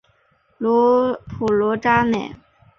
[1.29, 2.35] 普卢扎内。